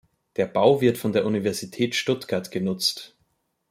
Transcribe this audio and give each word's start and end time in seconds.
Der 0.35 0.47
Bau 0.47 0.81
wird 0.81 0.97
von 0.97 1.13
der 1.13 1.27
Universität 1.27 1.93
Stuttgart 1.93 2.49
genutzt. 2.49 3.15